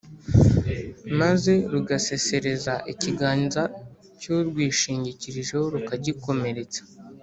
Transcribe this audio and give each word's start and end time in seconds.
maze 1.19 1.53
rugasesereza 1.71 2.73
ikiganza 2.93 3.63
cy’urwishingikirijeho 4.19 5.65
rukagikomeretsa. 5.73 6.81